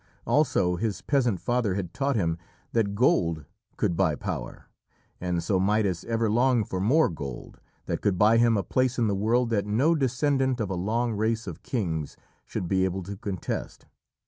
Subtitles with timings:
[0.25, 2.39] Also his peasant father had taught him
[2.71, 3.45] that gold
[3.77, 4.67] could buy power,
[5.19, 9.05] and so Midas ever longed for more gold, that could buy him a place in
[9.05, 12.17] the world that no descendant of a long race of kings
[12.47, 13.85] should be able to contest.